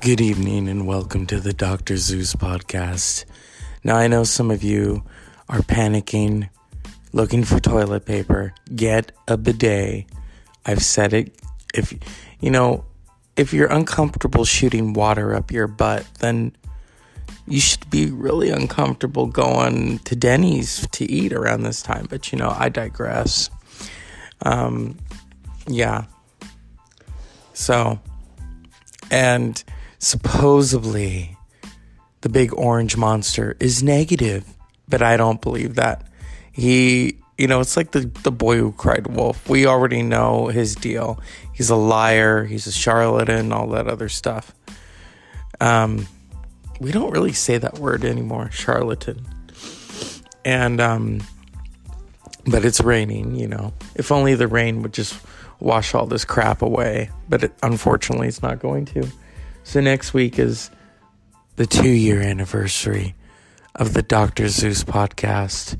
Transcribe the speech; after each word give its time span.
Good 0.00 0.20
evening 0.20 0.68
and 0.68 0.86
welcome 0.86 1.26
to 1.26 1.40
the 1.40 1.52
Dr. 1.52 1.96
Zeus 1.96 2.32
podcast. 2.32 3.24
Now, 3.82 3.96
I 3.96 4.06
know 4.06 4.22
some 4.22 4.52
of 4.52 4.62
you 4.62 5.02
are 5.48 5.58
panicking, 5.58 6.48
looking 7.12 7.42
for 7.42 7.58
toilet 7.58 8.06
paper. 8.06 8.54
Get 8.76 9.10
a 9.26 9.36
bidet. 9.36 10.06
I've 10.64 10.84
said 10.84 11.12
it. 11.12 11.34
If, 11.74 11.92
you 12.38 12.48
know, 12.48 12.84
if 13.36 13.52
you're 13.52 13.66
uncomfortable 13.72 14.44
shooting 14.44 14.92
water 14.92 15.34
up 15.34 15.50
your 15.50 15.66
butt, 15.66 16.06
then 16.20 16.56
you 17.48 17.58
should 17.58 17.90
be 17.90 18.08
really 18.08 18.50
uncomfortable 18.50 19.26
going 19.26 19.98
to 20.00 20.14
Denny's 20.14 20.86
to 20.92 21.10
eat 21.10 21.32
around 21.32 21.64
this 21.64 21.82
time. 21.82 22.06
But, 22.08 22.30
you 22.30 22.38
know, 22.38 22.54
I 22.56 22.68
digress. 22.68 23.50
Um, 24.42 24.96
yeah. 25.66 26.04
So, 27.52 27.98
and 29.10 29.62
supposedly 29.98 31.36
the 32.20 32.28
big 32.28 32.52
orange 32.54 32.96
monster 32.96 33.56
is 33.60 33.82
negative, 33.82 34.44
but 34.88 35.02
I 35.02 35.16
don't 35.16 35.40
believe 35.40 35.76
that. 35.76 36.06
He, 36.52 37.18
you 37.36 37.46
know, 37.46 37.60
it's 37.60 37.76
like 37.76 37.92
the, 37.92 38.00
the 38.22 38.32
boy 38.32 38.56
who 38.56 38.72
cried 38.72 39.06
wolf. 39.06 39.48
We 39.48 39.66
already 39.66 40.02
know 40.02 40.48
his 40.48 40.74
deal. 40.74 41.20
He's 41.52 41.70
a 41.70 41.76
liar, 41.76 42.44
he's 42.44 42.66
a 42.66 42.72
charlatan, 42.72 43.52
all 43.52 43.68
that 43.68 43.86
other 43.86 44.08
stuff. 44.08 44.52
Um, 45.60 46.06
we 46.80 46.92
don't 46.92 47.10
really 47.10 47.32
say 47.32 47.58
that 47.58 47.78
word 47.78 48.04
anymore, 48.04 48.50
charlatan. 48.50 49.24
And, 50.44 50.80
um, 50.80 51.22
but 52.46 52.64
it's 52.64 52.80
raining, 52.80 53.34
you 53.36 53.46
know. 53.46 53.72
If 53.94 54.10
only 54.10 54.34
the 54.34 54.46
rain 54.46 54.82
would 54.82 54.94
just 54.94 55.20
wash 55.60 55.94
all 55.94 56.06
this 56.06 56.24
crap 56.24 56.62
away, 56.62 57.10
but 57.28 57.44
it, 57.44 57.52
unfortunately, 57.62 58.28
it's 58.28 58.42
not 58.42 58.60
going 58.60 58.86
to. 58.86 59.08
So 59.68 59.82
next 59.82 60.14
week 60.14 60.38
is 60.38 60.70
the 61.56 61.66
two 61.66 61.90
year 61.90 62.22
anniversary 62.22 63.14
of 63.74 63.92
the 63.92 64.00
Dr. 64.00 64.48
Zeus 64.48 64.82
podcast. 64.82 65.78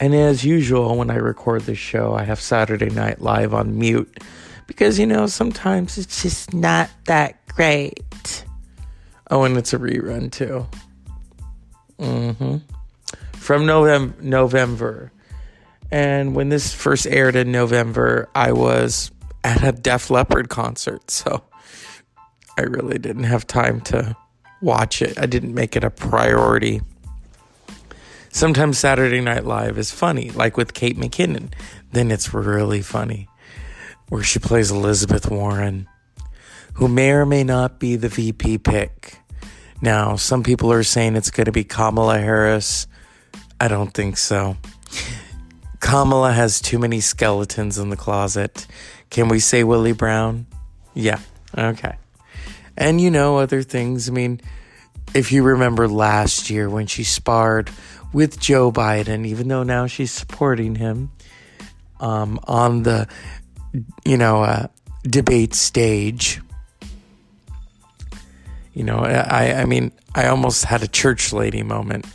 And 0.00 0.14
as 0.14 0.46
usual, 0.46 0.96
when 0.96 1.10
I 1.10 1.16
record 1.16 1.60
this 1.64 1.76
show, 1.76 2.14
I 2.14 2.22
have 2.22 2.40
Saturday 2.40 2.88
Night 2.88 3.20
Live 3.20 3.52
on 3.52 3.78
mute 3.78 4.18
because, 4.66 4.98
you 4.98 5.06
know, 5.06 5.26
sometimes 5.26 5.98
it's 5.98 6.22
just 6.22 6.54
not 6.54 6.88
that 7.04 7.46
great. 7.48 8.46
Oh, 9.30 9.44
and 9.44 9.58
it's 9.58 9.74
a 9.74 9.78
rerun 9.78 10.32
too. 10.32 10.66
Mm-hmm. 11.98 12.56
From 13.34 13.66
November, 13.66 14.22
November. 14.22 15.12
And 15.90 16.34
when 16.34 16.48
this 16.48 16.72
first 16.72 17.06
aired 17.06 17.36
in 17.36 17.52
November, 17.52 18.30
I 18.34 18.52
was 18.52 19.10
at 19.44 19.62
a 19.62 19.72
Def 19.72 20.08
Leppard 20.08 20.48
concert. 20.48 21.10
So 21.10 21.42
I 22.58 22.62
really 22.62 22.98
didn't 22.98 23.24
have 23.24 23.46
time 23.46 23.80
to 23.82 24.16
watch 24.60 25.02
it. 25.02 25.18
I 25.18 25.26
didn't 25.26 25.54
make 25.54 25.76
it 25.76 25.84
a 25.84 25.90
priority. 25.90 26.82
Sometimes 28.30 28.78
Saturday 28.78 29.20
Night 29.20 29.44
Live 29.44 29.78
is 29.78 29.90
funny, 29.90 30.30
like 30.30 30.56
with 30.56 30.74
Kate 30.74 30.96
McKinnon. 30.96 31.52
Then 31.92 32.10
it's 32.10 32.32
really 32.32 32.82
funny, 32.82 33.28
where 34.08 34.22
she 34.22 34.38
plays 34.38 34.70
Elizabeth 34.70 35.30
Warren, 35.30 35.88
who 36.74 36.88
may 36.88 37.10
or 37.10 37.26
may 37.26 37.44
not 37.44 37.78
be 37.78 37.96
the 37.96 38.08
VP 38.08 38.58
pick. 38.58 39.18
Now, 39.82 40.16
some 40.16 40.42
people 40.42 40.72
are 40.72 40.82
saying 40.82 41.16
it's 41.16 41.30
going 41.30 41.46
to 41.46 41.52
be 41.52 41.64
Kamala 41.64 42.18
Harris. 42.18 42.86
I 43.60 43.68
don't 43.68 43.92
think 43.92 44.16
so. 44.16 44.56
Kamala 45.80 46.32
has 46.32 46.60
too 46.60 46.78
many 46.78 47.00
skeletons 47.00 47.78
in 47.78 47.90
the 47.90 47.96
closet. 47.96 48.66
Can 49.10 49.28
we 49.28 49.40
say 49.40 49.64
Willie 49.64 49.92
Brown? 49.92 50.46
Yeah. 50.94 51.18
Okay 51.58 51.96
and 52.76 53.00
you 53.00 53.10
know 53.10 53.38
other 53.38 53.62
things. 53.62 54.08
I 54.08 54.12
mean, 54.12 54.40
if 55.14 55.32
you 55.32 55.42
remember 55.42 55.88
last 55.88 56.50
year 56.50 56.68
when 56.68 56.86
she 56.86 57.04
sparred 57.04 57.70
with 58.12 58.38
Joe 58.40 58.70
Biden, 58.70 59.26
even 59.26 59.48
though 59.48 59.62
now 59.62 59.86
she's 59.86 60.12
supporting 60.12 60.74
him 60.74 61.10
um, 62.00 62.38
on 62.44 62.82
the 62.82 63.08
you 64.04 64.16
know 64.16 64.42
uh, 64.42 64.66
debate 65.02 65.54
stage. 65.54 66.40
You 68.74 68.84
know, 68.84 68.98
I 68.98 69.60
I 69.60 69.64
mean, 69.66 69.92
I 70.14 70.26
almost 70.26 70.64
had 70.64 70.82
a 70.82 70.88
church 70.88 71.32
lady 71.32 71.62
moment, 71.62 72.06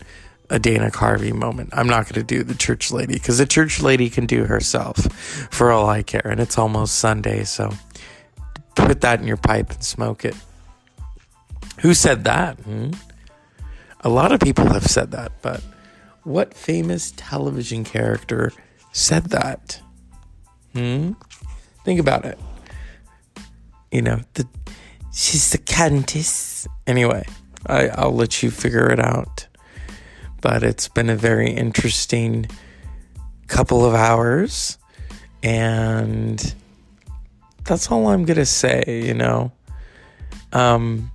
a 0.49 0.59
Dana 0.59 0.89
Carvey 0.89 1.33
moment. 1.33 1.69
I'm 1.73 1.87
not 1.87 2.05
going 2.05 2.15
to 2.15 2.23
do 2.23 2.43
the 2.43 2.55
church 2.55 2.91
lady 2.91 3.13
because 3.13 3.37
the 3.37 3.45
church 3.45 3.81
lady 3.81 4.09
can 4.09 4.25
do 4.25 4.45
herself, 4.45 4.97
for 5.51 5.71
all 5.71 5.87
I 5.87 6.01
care. 6.01 6.25
And 6.25 6.39
it's 6.39 6.57
almost 6.57 6.95
Sunday, 6.95 7.43
so 7.43 7.71
put 8.75 9.01
that 9.01 9.19
in 9.19 9.27
your 9.27 9.37
pipe 9.37 9.71
and 9.71 9.83
smoke 9.83 10.25
it. 10.25 10.35
Who 11.81 11.93
said 11.93 12.23
that? 12.23 12.59
Hmm? 12.59 12.91
A 14.01 14.09
lot 14.09 14.31
of 14.31 14.39
people 14.39 14.67
have 14.71 14.85
said 14.85 15.11
that, 15.11 15.31
but 15.41 15.61
what 16.23 16.53
famous 16.53 17.13
television 17.15 17.83
character 17.83 18.51
said 18.91 19.25
that? 19.25 19.81
Hmm? 20.73 21.13
Think 21.83 21.99
about 21.99 22.25
it. 22.25 22.37
You 23.91 24.01
know, 24.01 24.21
the 24.33 24.47
she's 25.13 25.51
the 25.51 25.57
countess. 25.57 26.67
Anyway, 26.85 27.25
I, 27.65 27.87
I'll 27.89 28.13
let 28.13 28.43
you 28.43 28.51
figure 28.51 28.91
it 28.91 28.99
out. 28.99 29.47
But 30.41 30.63
it's 30.63 30.87
been 30.87 31.09
a 31.09 31.15
very 31.15 31.49
interesting 31.49 32.47
couple 33.47 33.85
of 33.85 33.95
hours, 33.95 34.77
and 35.41 36.53
that's 37.63 37.89
all 37.89 38.07
I'm 38.07 38.25
gonna 38.25 38.45
say. 38.45 38.83
You 39.05 39.13
know, 39.13 39.51
um, 40.53 41.11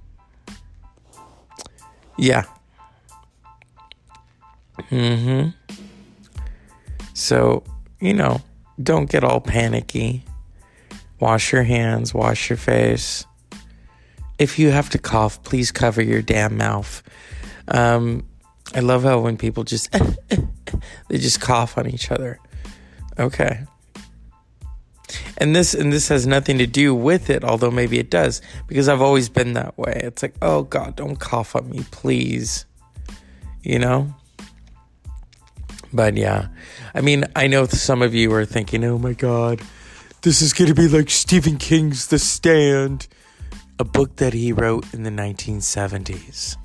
yeah. 2.23 2.45
Mm-hmm. 4.79 5.49
So, 7.15 7.65
you 8.01 8.15
know, 8.15 8.41
don't 8.81 9.11
get 9.11 9.25
all 9.25 9.41
panicky. 9.41 10.25
Wash 11.19 11.53
your 11.53 11.65
hands, 11.65 12.15
wash 12.15 12.49
your 12.49 12.57
face. 12.57 13.27
If 14.39 14.57
you 14.59 14.71
have 14.71 14.89
to 14.91 14.99
cough, 14.99 15.43
please 15.43 15.73
cover 15.73 16.01
your 16.01 16.23
damn 16.23 16.57
mouth. 16.57 17.03
Um, 17.67 18.25
I 18.73 18.81
love 18.81 19.03
how 19.03 19.19
when 19.19 19.37
people 19.37 19.65
just 19.65 19.91
they 21.09 21.19
just 21.19 21.41
cough 21.41 21.77
on 21.77 21.89
each 21.89 22.13
other. 22.13 22.39
Okay. 23.19 23.65
And 25.39 25.55
this 25.55 25.75
and 25.75 25.93
this 25.93 26.09
has 26.09 26.27
nothing 26.27 26.59
to 26.59 26.67
do 26.67 26.95
with 26.95 27.31
it, 27.31 27.45
although 27.45 27.71
maybe 27.71 27.99
it 27.99 28.11
does, 28.11 28.43
because 28.67 28.89
I've 28.89 29.03
always 29.03 29.29
been 29.29 29.55
that 29.55 29.77
way. 29.79 30.01
It's 30.05 30.23
like, 30.23 30.35
oh 30.43 30.63
God, 30.63 30.97
don't 30.97 31.17
cough 31.17 31.57
on 31.57 31.71
me, 31.71 31.85
please. 31.91 32.67
You 33.63 33.79
know? 33.79 34.15
But 35.93 36.17
yeah. 36.17 36.49
I 36.95 37.01
mean, 37.01 37.27
I 37.37 37.47
know 37.47 37.67
some 37.67 38.03
of 38.03 38.15
you 38.15 38.33
are 38.33 38.45
thinking, 38.45 38.85
oh 38.85 38.99
my 38.99 39.13
God, 39.13 39.61
this 40.23 40.41
is 40.43 40.53
gonna 40.53 40.75
be 40.75 40.89
like 40.89 41.11
Stephen 41.11 41.59
King's 41.59 42.07
The 42.07 42.19
Stand, 42.19 43.09
a 43.79 43.85
book 43.85 44.17
that 44.17 44.33
he 44.33 44.53
wrote 44.53 44.93
in 44.95 45.03
the 45.03 45.11
1970s 45.11 46.57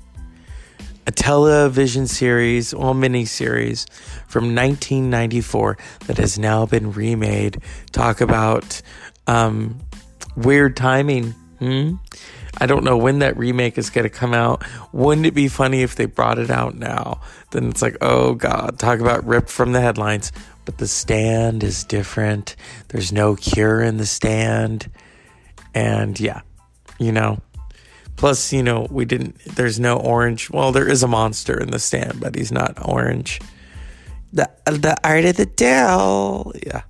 a 1.08 1.10
television 1.10 2.06
series 2.06 2.74
or 2.74 2.94
mini 2.94 3.24
series 3.24 3.86
from 4.26 4.54
1994 4.54 5.78
that 6.06 6.18
has 6.18 6.38
now 6.38 6.66
been 6.66 6.92
remade. 6.92 7.62
Talk 7.92 8.20
about 8.20 8.82
um, 9.26 9.80
weird 10.36 10.76
timing. 10.76 11.30
Hmm? 11.60 11.94
I 12.58 12.66
don't 12.66 12.84
know 12.84 12.98
when 12.98 13.20
that 13.20 13.38
remake 13.38 13.78
is 13.78 13.88
going 13.88 14.02
to 14.02 14.10
come 14.10 14.34
out. 14.34 14.62
Wouldn't 14.92 15.26
it 15.26 15.32
be 15.32 15.48
funny 15.48 15.80
if 15.80 15.94
they 15.94 16.04
brought 16.04 16.38
it 16.38 16.50
out 16.50 16.76
now? 16.76 17.22
Then 17.52 17.70
it's 17.70 17.80
like, 17.80 17.96
oh 18.02 18.34
God, 18.34 18.78
talk 18.78 19.00
about 19.00 19.24
ripped 19.24 19.48
from 19.48 19.72
the 19.72 19.80
headlines. 19.80 20.30
But 20.66 20.76
the 20.76 20.86
stand 20.86 21.64
is 21.64 21.84
different. 21.84 22.54
There's 22.88 23.14
no 23.14 23.34
cure 23.34 23.80
in 23.80 23.96
the 23.96 24.04
stand. 24.04 24.90
And 25.72 26.20
yeah, 26.20 26.42
you 26.98 27.12
know, 27.12 27.38
Plus, 28.18 28.52
you 28.52 28.64
know, 28.64 28.88
we 28.90 29.04
didn't, 29.04 29.38
there's 29.44 29.78
no 29.78 29.96
orange. 29.96 30.50
Well, 30.50 30.72
there 30.72 30.88
is 30.88 31.04
a 31.04 31.08
monster 31.08 31.58
in 31.58 31.70
the 31.70 31.78
stand, 31.78 32.18
but 32.20 32.34
he's 32.34 32.50
not 32.50 32.76
orange. 32.84 33.40
The, 34.32 34.50
the 34.66 34.96
art 35.04 35.24
of 35.24 35.36
the 35.36 35.46
deal. 35.46 36.52
Yeah. 36.66 36.82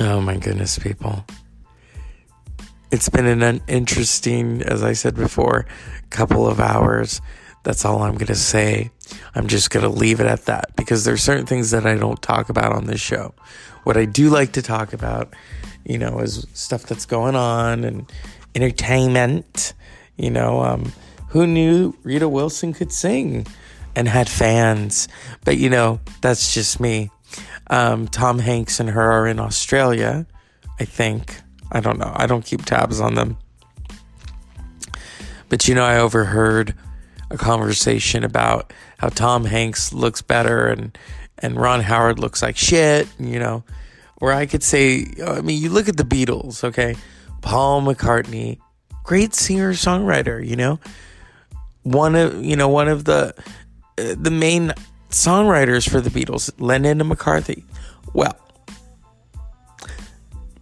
Oh 0.00 0.20
my 0.20 0.38
goodness, 0.38 0.76
people. 0.80 1.24
It's 2.90 3.08
been 3.08 3.26
an 3.26 3.60
interesting, 3.68 4.60
as 4.62 4.82
I 4.82 4.92
said 4.92 5.14
before, 5.14 5.66
couple 6.10 6.48
of 6.48 6.58
hours. 6.58 7.20
That's 7.62 7.84
all 7.84 8.02
I'm 8.02 8.14
going 8.14 8.26
to 8.26 8.34
say. 8.34 8.90
I'm 9.36 9.46
just 9.46 9.70
going 9.70 9.84
to 9.84 9.88
leave 9.88 10.18
it 10.18 10.26
at 10.26 10.46
that 10.46 10.74
because 10.74 11.04
there's 11.04 11.22
certain 11.22 11.46
things 11.46 11.70
that 11.70 11.86
I 11.86 11.94
don't 11.94 12.20
talk 12.20 12.48
about 12.48 12.72
on 12.72 12.86
this 12.86 13.00
show. 13.00 13.34
What 13.84 13.96
I 13.96 14.04
do 14.04 14.30
like 14.30 14.52
to 14.52 14.62
talk 14.62 14.92
about, 14.92 15.32
you 15.84 15.96
know, 15.96 16.18
is 16.18 16.44
stuff 16.54 16.82
that's 16.84 17.06
going 17.06 17.36
on 17.36 17.84
and 17.84 18.10
entertainment. 18.54 19.74
You 20.16 20.30
know, 20.30 20.62
um, 20.62 20.92
who 21.28 21.46
knew 21.46 21.96
Rita 22.02 22.28
Wilson 22.28 22.72
could 22.72 22.92
sing 22.92 23.46
and 23.96 24.08
had 24.08 24.28
fans? 24.28 25.08
But, 25.44 25.58
you 25.58 25.68
know, 25.68 26.00
that's 26.20 26.54
just 26.54 26.78
me. 26.80 27.10
Um, 27.68 28.06
Tom 28.08 28.38
Hanks 28.38 28.78
and 28.78 28.90
her 28.90 29.12
are 29.12 29.26
in 29.26 29.40
Australia, 29.40 30.26
I 30.78 30.84
think. 30.84 31.40
I 31.72 31.80
don't 31.80 31.98
know. 31.98 32.12
I 32.14 32.26
don't 32.26 32.44
keep 32.44 32.64
tabs 32.64 33.00
on 33.00 33.14
them. 33.14 33.36
But 35.48 35.68
you 35.68 35.74
know, 35.74 35.84
I 35.84 35.98
overheard 35.98 36.74
a 37.30 37.36
conversation 37.36 38.24
about 38.24 38.72
how 38.98 39.08
Tom 39.08 39.44
Hanks 39.44 39.92
looks 39.92 40.22
better 40.22 40.68
and 40.68 40.96
and 41.38 41.60
Ron 41.60 41.80
Howard 41.80 42.18
looks 42.18 42.42
like 42.42 42.56
shit, 42.56 43.08
you 43.18 43.38
know. 43.38 43.64
Or 44.16 44.32
I 44.32 44.46
could 44.46 44.62
say, 44.62 45.06
I 45.26 45.40
mean, 45.40 45.60
you 45.60 45.68
look 45.68 45.88
at 45.88 45.96
the 45.96 46.04
Beatles, 46.04 46.64
okay? 46.64 46.94
Paul 47.44 47.82
McCartney, 47.82 48.58
great 49.02 49.34
singer 49.34 49.74
songwriter, 49.74 50.44
you 50.44 50.56
know. 50.56 50.80
One 51.82 52.16
of 52.16 52.42
you 52.42 52.56
know 52.56 52.68
one 52.68 52.88
of 52.88 53.04
the 53.04 53.34
uh, 53.98 54.14
the 54.16 54.30
main 54.30 54.72
songwriters 55.10 55.88
for 55.88 56.00
the 56.00 56.08
Beatles, 56.08 56.50
Lennon 56.58 57.00
and 57.00 57.08
McCarthy. 57.08 57.64
Well, 58.14 58.34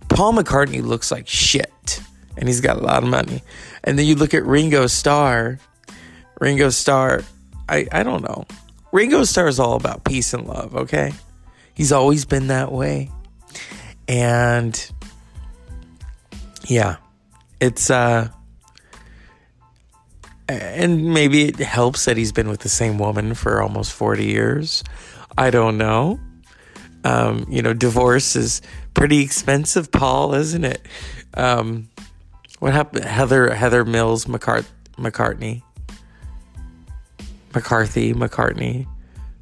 Paul 0.09 0.35
McCartney 0.35 0.83
looks 0.83 1.13
like 1.13 1.29
shit, 1.29 2.03
and 2.37 2.49
he's 2.49 2.61
got 2.61 2.77
a 2.77 2.81
lot 2.81 3.05
of 3.05 3.09
money. 3.09 3.43
And 3.85 3.97
then 3.97 4.05
you 4.05 4.17
look 4.17 4.35
at 4.35 4.45
Ringo 4.45 4.89
Starr. 4.89 5.61
Ringo 6.41 6.71
Starr, 6.71 7.23
I, 7.69 7.87
I 7.93 8.03
don't 8.03 8.23
know. 8.23 8.45
Ringo 8.91 9.23
Starr 9.23 9.47
is 9.47 9.61
all 9.61 9.75
about 9.75 10.03
peace 10.03 10.35
and 10.35 10.49
love, 10.49 10.75
okay? 10.75 11.13
He's 11.75 11.93
always 11.93 12.25
been 12.25 12.49
that 12.49 12.73
way. 12.73 13.11
And 14.09 14.91
yeah, 16.67 16.97
it's 17.61 17.91
uh 17.91 18.29
and 20.49 21.13
maybe 21.15 21.49
it 21.49 21.57
helps 21.57 22.05
that 22.05 22.17
he's 22.17 22.33
been 22.33 22.49
with 22.49 22.61
the 22.61 22.69
same 22.69 22.99
woman 22.99 23.35
for 23.35 23.63
almost 23.63 23.93
40 23.93 24.25
years. 24.27 24.85
I 25.39 25.51
don't 25.51 25.79
know. 25.79 26.21
Um, 27.05 27.47
you 27.49 27.63
know, 27.63 27.73
divorce 27.73 28.37
is 28.37 28.61
pretty 28.95 29.21
expensive, 29.21 29.91
Paul, 29.91 30.35
isn't 30.35 30.65
it? 30.65 30.87
Um, 31.35 31.89
what 32.59 32.73
happened? 32.73 33.05
Heather 33.05 33.55
Heather 33.55 33.85
Mills 33.85 34.27
McCart- 34.27 34.67
McCartney. 34.99 35.63
McCarthy, 37.55 38.15
McCartney, 38.15 38.87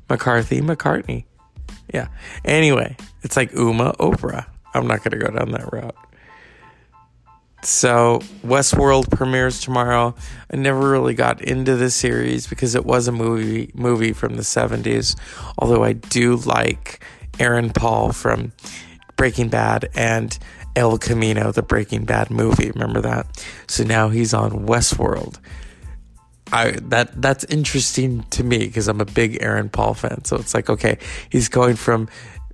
McCarthy, 0.09 0.61
McCartney. 0.61 1.25
Yeah. 1.93 2.09
Anyway, 2.45 2.97
it's 3.23 3.37
like 3.37 3.53
Uma, 3.53 3.93
Oprah. 4.01 4.47
I'm 4.75 4.87
not 4.87 5.05
going 5.05 5.19
to 5.19 5.27
go 5.27 5.37
down 5.37 5.53
that 5.53 5.73
route. 5.73 5.97
So, 7.63 8.21
Westworld 8.43 9.11
premieres 9.11 9.61
tomorrow. 9.61 10.15
I 10.51 10.57
never 10.57 10.91
really 10.91 11.15
got 11.15 11.43
into 11.43 11.77
the 11.77 11.91
series 11.91 12.47
because 12.47 12.75
it 12.75 12.87
was 12.87 13.07
a 13.07 13.13
movie 13.13 13.71
movie 13.75 14.13
from 14.13 14.37
the 14.37 14.43
70s. 14.43 15.17
Although 15.59 15.85
I 15.85 15.93
do 15.93 16.37
like 16.37 17.05
Aaron 17.39 17.71
Paul 17.71 18.13
from 18.13 18.53
Breaking 19.17 19.49
Bad 19.49 19.91
and 19.95 20.39
El 20.75 20.97
Camino, 20.99 21.53
the 21.53 21.63
Breaking 21.63 22.05
Bad 22.05 22.31
movie. 22.31 22.71
Remember 22.71 23.03
that? 23.03 23.27
So 23.69 23.85
now 23.85 24.09
he's 24.09 24.33
on 24.33 24.67
Westworld. 24.67 25.39
I 26.53 26.73
that 26.85 27.21
that's 27.21 27.45
interesting 27.45 28.25
to 28.31 28.43
me 28.43 28.59
because 28.59 28.89
I'm 28.89 29.01
a 29.01 29.05
big 29.05 29.39
Aaron 29.43 29.69
Paul 29.69 29.95
fan. 29.95 30.25
So 30.25 30.37
it's 30.37 30.55
like, 30.55 30.71
okay, 30.71 30.99
he's 31.29 31.49
going 31.49 31.77
from 31.77 32.09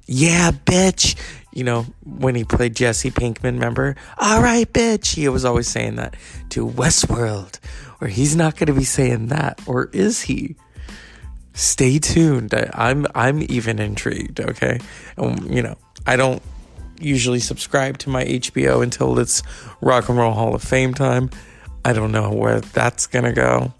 yeah, 0.06 0.52
bitch, 0.52 1.16
you 1.56 1.64
know, 1.64 1.86
when 2.04 2.34
he 2.34 2.44
played 2.44 2.76
Jesse 2.76 3.10
Pinkman, 3.10 3.54
remember? 3.54 3.96
All 4.18 4.42
right, 4.42 4.70
bitch. 4.70 5.14
He 5.14 5.26
was 5.28 5.46
always 5.46 5.66
saying 5.66 5.96
that 5.96 6.14
to 6.50 6.66
Westworld, 6.66 7.60
or 7.98 8.08
he's 8.08 8.36
not 8.36 8.56
going 8.56 8.66
to 8.66 8.74
be 8.74 8.84
saying 8.84 9.28
that, 9.28 9.62
or 9.66 9.88
is 9.94 10.20
he? 10.20 10.56
Stay 11.54 11.98
tuned. 11.98 12.52
I'm 12.74 13.06
I'm 13.14 13.42
even 13.48 13.78
intrigued. 13.78 14.38
Okay, 14.38 14.80
um, 15.16 15.46
you 15.48 15.62
know, 15.62 15.78
I 16.06 16.16
don't 16.16 16.42
usually 17.00 17.40
subscribe 17.40 17.96
to 17.98 18.10
my 18.10 18.26
HBO 18.26 18.82
until 18.82 19.18
it's 19.18 19.42
Rock 19.80 20.10
and 20.10 20.18
Roll 20.18 20.34
Hall 20.34 20.54
of 20.54 20.62
Fame 20.62 20.92
time. 20.92 21.30
I 21.86 21.94
don't 21.94 22.12
know 22.12 22.34
where 22.34 22.60
that's 22.60 23.06
gonna 23.06 23.32
go. 23.32 23.72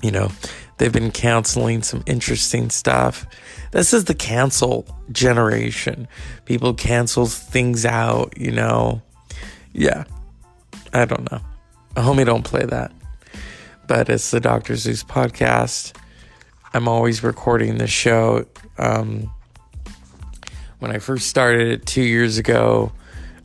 You 0.00 0.12
know, 0.12 0.30
they've 0.82 0.92
been 0.92 1.12
canceling 1.12 1.80
some 1.80 2.02
interesting 2.06 2.68
stuff. 2.68 3.24
This 3.70 3.94
is 3.94 4.06
the 4.06 4.16
cancel 4.16 4.84
generation. 5.12 6.08
People 6.44 6.74
cancel 6.74 7.26
things 7.26 7.86
out, 7.86 8.36
you 8.36 8.50
know. 8.50 9.00
Yeah. 9.72 10.02
I 10.92 11.04
don't 11.04 11.30
know. 11.30 11.40
I 11.96 12.00
hope 12.00 12.16
don't 12.24 12.42
play 12.42 12.64
that. 12.64 12.90
But 13.86 14.08
it's 14.08 14.32
the 14.32 14.40
Dr. 14.40 14.74
Zeus 14.74 15.04
podcast. 15.04 15.96
I'm 16.74 16.88
always 16.88 17.22
recording 17.22 17.78
the 17.78 17.86
show. 17.86 18.44
Um, 18.76 19.32
when 20.80 20.90
I 20.90 20.98
first 20.98 21.28
started 21.28 21.68
it 21.68 21.86
two 21.86 22.02
years 22.02 22.38
ago, 22.38 22.90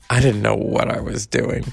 I 0.09 0.21
didn't 0.21 0.41
know 0.41 0.55
what 0.55 0.89
I 0.89 1.01
was 1.01 1.27
doing. 1.27 1.65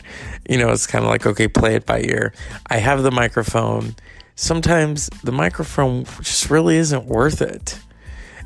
You 0.47 0.59
know, 0.59 0.73
it's 0.73 0.87
kind 0.87 1.07
of 1.07 1.11
like, 1.11 1.25
okay, 1.25 1.49
play 1.49 1.75
it 1.77 1.87
by 1.87 2.03
ear. 2.03 2.35
I 2.67 2.77
have 2.77 3.03
the 3.03 3.11
microphone. 3.11 3.97
Sometimes 4.37 5.09
the 5.23 5.33
microphone 5.33 6.05
just 6.21 6.51
really 6.51 6.77
isn't 6.77 7.07
worth 7.07 7.41
it. 7.41 7.79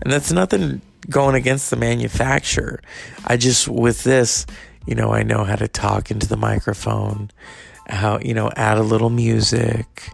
And 0.02 0.12
that's 0.12 0.30
nothing 0.30 0.82
going 1.08 1.34
against 1.34 1.70
the 1.70 1.76
manufacturer. 1.76 2.80
I 3.24 3.36
just, 3.36 3.68
with 3.68 4.04
this, 4.04 4.46
you 4.86 4.94
know, 4.94 5.12
I 5.12 5.22
know 5.22 5.44
how 5.44 5.56
to 5.56 5.68
talk 5.68 6.10
into 6.10 6.28
the 6.28 6.36
microphone, 6.36 7.30
how, 7.86 8.18
you 8.20 8.34
know, 8.34 8.50
add 8.56 8.78
a 8.78 8.82
little 8.82 9.10
music. 9.10 10.10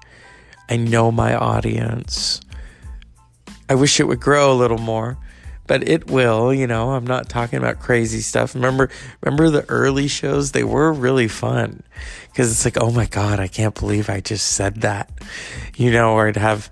I 0.69 0.77
know 0.77 1.11
my 1.13 1.35
audience. 1.35 2.41
I 3.69 3.75
wish 3.75 3.99
it 3.99 4.05
would 4.05 4.21
grow 4.21 4.53
a 4.53 4.55
little 4.55 4.79
more, 4.79 5.19
but 5.67 5.87
it 5.89 6.11
will, 6.11 6.53
you 6.53 6.67
know. 6.67 6.91
I'm 6.91 7.07
not 7.07 7.29
talking 7.29 7.59
about 7.59 7.81
crazy 7.81 8.21
stuff. 8.21 8.55
Remember 8.55 8.91
remember 9.23 9.51
the 9.51 9.69
early 9.69 10.09
shows? 10.09 10.53
They 10.53 10.65
were 10.65 10.93
really 10.93 11.29
fun 11.29 11.83
cuz 12.35 12.51
it's 12.51 12.65
like, 12.65 12.77
"Oh 12.81 12.91
my 12.91 13.07
god, 13.07 13.41
I 13.41 13.49
can't 13.49 13.75
believe 13.75 14.11
I 14.11 14.21
just 14.21 14.47
said 14.53 14.83
that." 14.83 15.11
You 15.77 15.91
know, 15.91 16.13
or 16.13 16.29
I'd 16.29 16.37
have 16.37 16.71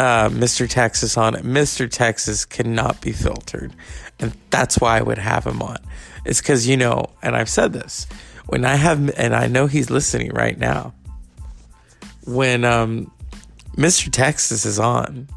uh, 0.00 0.30
Mr. 0.30 0.66
Texas 0.66 1.18
on. 1.18 1.34
Mr. 1.34 1.88
Texas 1.88 2.46
cannot 2.46 3.02
be 3.02 3.12
filtered. 3.12 3.70
And 4.18 4.32
that's 4.48 4.78
why 4.78 4.98
I 4.98 5.02
would 5.02 5.18
have 5.18 5.44
him 5.46 5.60
on. 5.60 5.76
It's 6.24 6.40
because, 6.40 6.66
you 6.66 6.78
know, 6.78 7.10
and 7.22 7.36
I've 7.36 7.50
said 7.50 7.74
this, 7.74 8.06
when 8.46 8.64
I 8.64 8.76
have, 8.76 9.10
and 9.18 9.34
I 9.34 9.46
know 9.46 9.66
he's 9.66 9.90
listening 9.90 10.30
right 10.32 10.58
now, 10.58 10.94
when 12.24 12.64
um, 12.64 13.12
Mr. 13.76 14.10
Texas 14.10 14.64
is 14.64 14.78
on, 14.78 15.28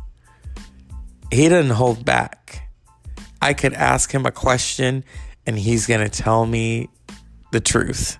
he 1.30 1.50
doesn't 1.50 1.72
hold 1.72 2.06
back. 2.06 2.63
I 3.44 3.54
could 3.54 3.74
ask 3.74 4.10
him 4.10 4.26
a 4.26 4.32
question 4.32 5.04
and 5.46 5.60
he's 5.60 5.86
going 5.86 6.00
to 6.00 6.10
tell 6.10 6.46
me 6.46 6.88
the 7.52 7.60
truth. 7.60 8.18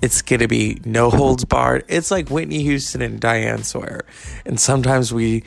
It's 0.00 0.22
going 0.22 0.38
to 0.38 0.48
be 0.48 0.80
no 0.84 1.10
holds 1.10 1.44
barred. 1.44 1.84
It's 1.88 2.12
like 2.12 2.30
Whitney 2.30 2.62
Houston 2.62 3.02
and 3.02 3.18
Diane 3.18 3.64
Sawyer. 3.64 4.06
And 4.46 4.60
sometimes 4.60 5.12
we 5.12 5.42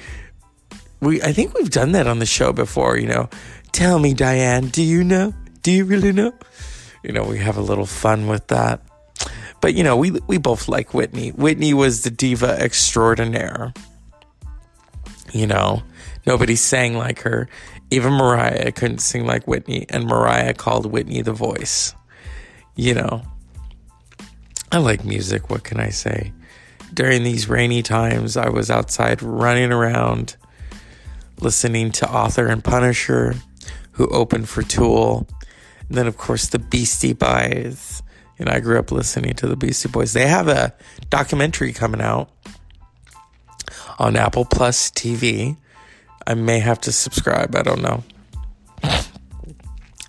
we 1.00 1.21
I 1.21 1.31
think 1.31 1.53
we've 1.53 1.69
done 1.69 1.93
that 1.93 2.05
on 2.05 2.19
the 2.19 2.25
show 2.25 2.51
before, 2.51 2.98
you 2.98 3.07
know. 3.07 3.29
Tell 3.71 3.98
me, 3.98 4.13
Diane, 4.13 4.67
do 4.67 4.83
you 4.83 5.05
know? 5.05 5.33
Do 5.62 5.71
you 5.71 5.86
really 5.86 6.12
know? 6.12 6.33
You 7.01 7.13
know, 7.13 7.24
we 7.24 7.39
have 7.39 7.55
a 7.55 7.62
little 7.62 7.86
fun 7.86 8.27
with 8.27 8.48
that. 8.48 8.81
But 9.62 9.74
you 9.74 9.86
know, 9.86 9.95
we 9.95 10.12
we 10.27 10.38
both 10.38 10.67
like 10.67 10.93
Whitney. 10.93 11.29
Whitney 11.29 11.74
was 11.74 12.03
the 12.03 12.12
diva 12.12 12.57
extraordinaire. 12.59 13.74
You 15.33 15.47
know, 15.47 15.81
nobody 16.27 16.55
sang 16.55 16.95
like 16.95 17.21
her. 17.21 17.49
Even 17.89 18.13
Mariah 18.13 18.71
couldn't 18.71 18.99
sing 18.99 19.25
like 19.25 19.47
Whitney, 19.47 19.87
and 19.89 20.05
Mariah 20.05 20.53
called 20.53 20.85
Whitney 20.85 21.21
the 21.23 21.33
voice. 21.33 21.95
You 22.75 22.93
know, 22.93 23.23
I 24.71 24.77
like 24.77 25.03
music. 25.03 25.49
What 25.49 25.63
can 25.63 25.79
I 25.79 25.89
say? 25.89 26.31
During 26.93 27.23
these 27.23 27.49
rainy 27.49 27.81
times, 27.81 28.37
I 28.37 28.49
was 28.49 28.69
outside 28.69 29.23
running 29.23 29.71
around 29.71 30.35
listening 31.39 31.91
to 31.93 32.09
Author 32.09 32.47
and 32.47 32.63
Punisher, 32.63 33.35
who 33.93 34.07
opened 34.09 34.49
for 34.49 34.61
Tool. 34.61 35.27
And 35.89 35.97
then, 35.97 36.07
of 36.07 36.17
course, 36.17 36.47
the 36.47 36.59
Beastie 36.59 37.13
Boys. 37.13 38.03
And 38.37 38.49
I 38.49 38.59
grew 38.59 38.77
up 38.77 38.91
listening 38.91 39.33
to 39.35 39.47
the 39.47 39.55
Beastie 39.55 39.89
Boys. 39.89 40.13
They 40.13 40.27
have 40.27 40.47
a 40.47 40.75
documentary 41.09 41.73
coming 41.73 42.01
out 42.01 42.29
on 44.03 44.15
Apple 44.15 44.45
Plus 44.45 44.91
TV. 44.91 45.57
I 46.27 46.33
may 46.36 46.60
have 46.60 46.79
to 46.81 46.91
subscribe. 46.91 47.55
I 47.55 47.63
don't 47.63 47.81
know. 47.81 48.03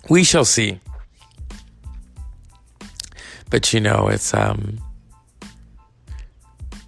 We 0.09 0.23
shall 0.23 0.45
see. 0.45 0.79
But 3.49 3.73
you 3.73 3.79
know, 3.79 4.07
it's 4.07 4.33
um 4.33 4.79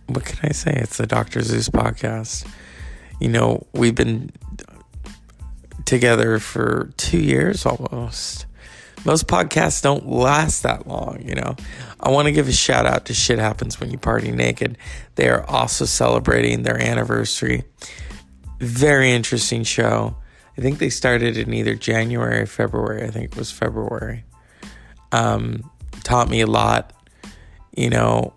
what 0.07 0.23
can 0.23 0.49
I 0.49 0.53
say? 0.53 0.73
It's 0.73 0.97
the 0.97 1.07
Dr. 1.07 1.41
Zeus 1.41 1.69
podcast 1.69 2.45
you 3.19 3.29
know, 3.29 3.65
we've 3.73 3.95
been 3.95 4.31
together 5.85 6.39
for 6.39 6.91
two 6.97 7.19
years 7.19 7.65
almost. 7.65 8.45
Most 9.07 9.27
podcasts 9.27 9.81
don't 9.81 10.05
last 10.05 10.63
that 10.63 10.85
long, 10.85 11.21
you 11.25 11.33
know. 11.33 11.55
I 11.97 12.09
want 12.09 12.25
to 12.25 12.33
give 12.33 12.49
a 12.49 12.51
shout 12.51 12.85
out 12.85 13.05
to 13.05 13.13
Shit 13.13 13.39
Happens 13.39 13.79
When 13.79 13.89
You 13.89 13.97
Party 13.97 14.31
Naked. 14.31 14.77
They 15.15 15.29
are 15.29 15.49
also 15.49 15.85
celebrating 15.85 16.63
their 16.63 16.77
anniversary. 16.77 17.63
Very 18.59 19.11
interesting 19.11 19.63
show. 19.63 20.17
I 20.57 20.61
think 20.61 20.79
they 20.79 20.89
started 20.89 21.37
in 21.37 21.53
either 21.53 21.73
January 21.73 22.41
or 22.41 22.45
February. 22.45 23.07
I 23.07 23.09
think 23.09 23.31
it 23.31 23.37
was 23.37 23.49
February. 23.49 24.25
Um, 25.13 25.71
taught 26.03 26.27
me 26.27 26.41
a 26.41 26.47
lot. 26.47 26.91
You 27.77 27.89
know, 27.89 28.33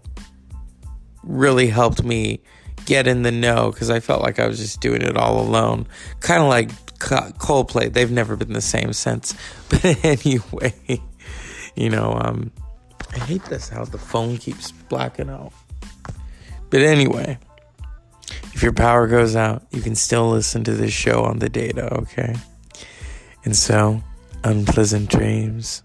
really 1.25 1.67
helped 1.67 2.05
me 2.05 2.43
get 2.85 3.09
in 3.09 3.23
the 3.23 3.33
know 3.33 3.73
because 3.73 3.91
I 3.91 3.99
felt 3.99 4.23
like 4.23 4.39
I 4.39 4.47
was 4.47 4.61
just 4.61 4.81
doing 4.81 5.03
it 5.03 5.17
all 5.17 5.41
alone. 5.41 5.89
Kind 6.21 6.45
of 6.45 6.49
like 6.49 6.71
Coldplay, 7.01 7.93
they've 7.93 8.11
never 8.11 8.37
been 8.37 8.53
the 8.53 8.61
same 8.61 8.93
since. 8.93 9.35
But 9.69 10.05
anyway, 10.05 10.75
you 11.75 11.91
know, 11.91 12.19
um, 12.21 12.53
I 13.15 13.19
hate 13.21 13.45
this 13.45 13.69
how 13.69 13.85
the 13.85 13.99
phone 13.99 14.37
keeps 14.37 14.73
blacking 14.73 15.31
out. 15.31 15.53
But 16.71 16.83
anyway, 16.83 17.39
if 18.53 18.63
your 18.63 18.73
power 18.73 19.07
goes 19.07 19.35
out, 19.35 19.65
you 19.71 19.81
can 19.81 19.95
still 19.95 20.31
listen 20.31 20.65
to 20.65 20.75
this 20.75 20.93
show 20.93 21.25
on 21.25 21.39
the 21.39 21.49
data, 21.49 21.93
okay? 21.95 22.35
And 23.45 23.57
so, 23.57 24.03
unpleasant 24.45 25.11
dreams. 25.11 25.83